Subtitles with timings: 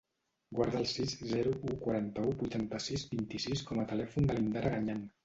[0.59, 5.05] Guarda el sis, zero, u, quaranta-u, vuitanta-sis, vint-i-sis com a telèfon de l'Indara Gañan.